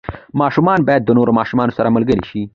[0.39, 2.41] ماشوم باید د نورو ماشومانو سره ملګری شي.